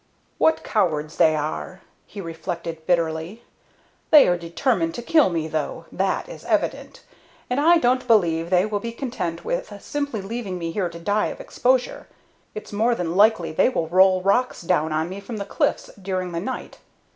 "What 0.39 0.63
cowards 0.63 1.17
they 1.17 1.35
are!" 1.35 1.81
he 2.07 2.19
reflected, 2.21 2.87
bitterly. 2.87 3.43
"They 4.09 4.27
are 4.27 4.35
determined 4.35 4.95
to 4.95 5.03
kill 5.03 5.29
me 5.29 5.47
though, 5.47 5.85
that 5.91 6.27
is 6.27 6.43
evident, 6.45 7.01
and 7.51 7.59
I 7.59 7.77
don't 7.77 8.07
believe 8.07 8.49
they 8.49 8.65
will 8.65 8.79
be 8.79 8.93
content 8.93 9.45
with 9.45 9.71
simply 9.79 10.23
leaving 10.23 10.57
me 10.57 10.71
here 10.71 10.89
to 10.89 10.97
die 10.97 11.27
of 11.27 11.39
exposure. 11.39 12.07
It's 12.55 12.73
more 12.73 12.95
than 12.95 13.15
likely 13.15 13.51
they 13.51 13.69
will 13.69 13.89
roll 13.89 14.21
rocks 14.23 14.63
down 14.63 14.91
on 14.91 15.07
me 15.07 15.19
from 15.19 15.37
the 15.37 15.45
cliffs 15.45 15.91
during 16.01 16.31
the 16.31 16.39
night. 16.39 16.79